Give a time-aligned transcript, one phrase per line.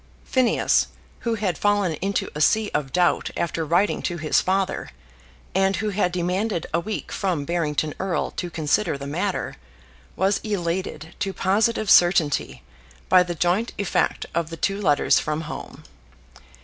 [0.25, 0.87] Phineas,
[1.19, 4.89] who had fallen into a sea of doubt after writing to his father,
[5.53, 9.57] and who had demanded a week from Barrington Erle to consider the matter,
[10.15, 12.63] was elated to positive certainty
[13.09, 15.83] by the joint effect of the two letters from home.